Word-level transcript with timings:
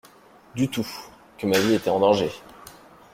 Du 0.55 0.67
tout… 0.67 0.87
que 1.37 1.45
ma 1.45 1.59
vie 1.59 1.75
était 1.75 1.91
en 1.91 1.99
danger. 1.99 2.31